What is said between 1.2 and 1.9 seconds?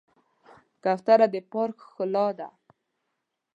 د پارک